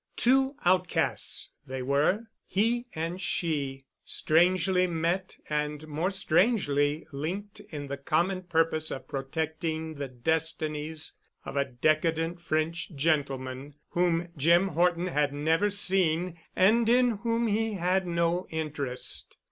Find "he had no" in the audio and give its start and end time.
17.45-18.47